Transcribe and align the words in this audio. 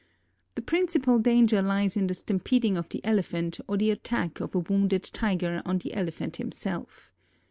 The 0.55 0.63
principal 0.63 1.19
danger 1.19 1.61
lies 1.61 1.95
in 1.95 2.07
the 2.07 2.15
stampeding 2.15 2.75
of 2.75 2.89
the 2.89 3.05
elephant 3.05 3.59
or 3.67 3.77
the 3.77 3.91
attack 3.91 4.39
of 4.39 4.55
a 4.55 4.59
wounded 4.59 5.03
Tiger 5.03 5.61
on 5.63 5.77
the 5.77 5.93
elephant 5.93 6.37
himself. 6.37 7.11